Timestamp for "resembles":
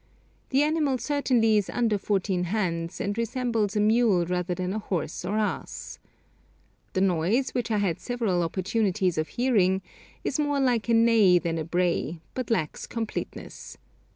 3.15-3.75